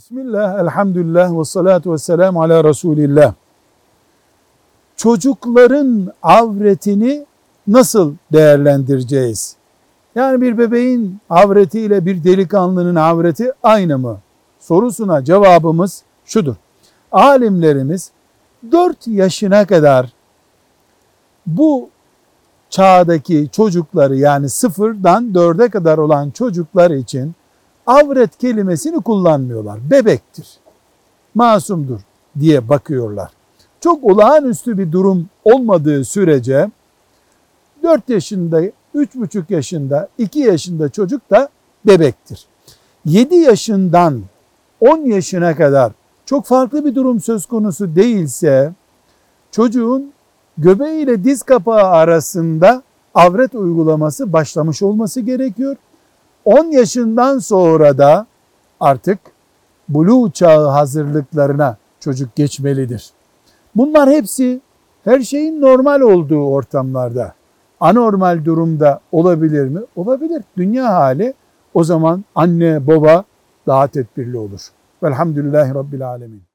Bismillah, 0.00 0.60
elhamdülillah 0.60 1.38
ve 1.38 1.44
salatu 1.44 1.92
ve 1.92 1.98
selamu 1.98 2.42
ala 2.42 2.64
Resulillah. 2.64 3.34
Çocukların 4.96 6.12
avretini 6.22 7.26
nasıl 7.66 8.14
değerlendireceğiz? 8.32 9.56
Yani 10.14 10.40
bir 10.40 10.58
bebeğin 10.58 11.18
avretiyle 11.30 12.06
bir 12.06 12.24
delikanlının 12.24 12.94
avreti 12.94 13.52
aynı 13.62 13.98
mı? 13.98 14.18
Sorusuna 14.60 15.24
cevabımız 15.24 16.02
şudur. 16.24 16.54
Alimlerimiz 17.12 18.10
4 18.72 19.06
yaşına 19.06 19.66
kadar 19.66 20.12
bu 21.46 21.88
çağdaki 22.70 23.48
çocukları 23.52 24.16
yani 24.16 24.48
sıfırdan 24.48 25.32
4'e 25.32 25.68
kadar 25.68 25.98
olan 25.98 26.30
çocuklar 26.30 26.90
için 26.90 27.34
avret 27.90 28.38
kelimesini 28.38 29.00
kullanmıyorlar. 29.02 29.90
Bebektir, 29.90 30.48
masumdur 31.34 32.00
diye 32.40 32.68
bakıyorlar. 32.68 33.30
Çok 33.80 34.04
olağanüstü 34.04 34.78
bir 34.78 34.92
durum 34.92 35.28
olmadığı 35.44 36.04
sürece 36.04 36.70
4 37.82 38.08
yaşında, 38.08 38.62
3,5 38.94 39.42
yaşında, 39.48 40.08
2 40.18 40.38
yaşında 40.38 40.88
çocuk 40.88 41.30
da 41.30 41.48
bebektir. 41.86 42.46
7 43.04 43.36
yaşından 43.36 44.22
10 44.80 44.98
yaşına 44.98 45.56
kadar 45.56 45.92
çok 46.26 46.46
farklı 46.46 46.84
bir 46.84 46.94
durum 46.94 47.20
söz 47.20 47.46
konusu 47.46 47.96
değilse 47.96 48.72
çocuğun 49.50 50.12
göbeği 50.58 51.04
ile 51.04 51.24
diz 51.24 51.42
kapağı 51.42 51.84
arasında 51.84 52.82
avret 53.14 53.54
uygulaması 53.54 54.32
başlamış 54.32 54.82
olması 54.82 55.20
gerekiyor. 55.20 55.76
10 56.44 56.64
yaşından 56.64 57.38
sonra 57.38 57.98
da 57.98 58.26
artık 58.80 59.18
buluğ 59.88 60.30
çağı 60.30 60.66
hazırlıklarına 60.68 61.76
çocuk 62.00 62.36
geçmelidir. 62.36 63.10
Bunlar 63.76 64.10
hepsi 64.10 64.60
her 65.04 65.20
şeyin 65.20 65.60
normal 65.60 66.00
olduğu 66.00 66.44
ortamlarda 66.44 67.34
anormal 67.80 68.44
durumda 68.44 69.00
olabilir 69.12 69.68
mi? 69.68 69.80
Olabilir. 69.96 70.42
Dünya 70.56 70.94
hali 70.94 71.34
o 71.74 71.84
zaman 71.84 72.24
anne 72.34 72.86
baba 72.86 73.24
daha 73.66 73.86
tedbirli 73.86 74.38
olur. 74.38 74.60
Velhamdülillahi 75.02 75.74
Rabbil 75.74 76.08
Alemin. 76.08 76.49